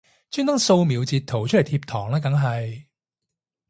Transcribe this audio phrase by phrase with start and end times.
[0.31, 2.85] 專登掃瞄截圖出嚟貼堂啦梗係